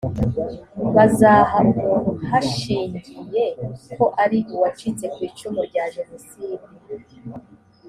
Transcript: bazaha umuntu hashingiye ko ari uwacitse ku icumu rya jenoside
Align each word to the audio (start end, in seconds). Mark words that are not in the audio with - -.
bazaha 0.95 1.55
umuntu 1.69 2.11
hashingiye 2.29 3.43
ko 3.95 4.05
ari 4.23 4.39
uwacitse 4.53 5.05
ku 5.13 5.19
icumu 5.29 5.59
rya 5.69 5.85
jenoside 5.95 6.65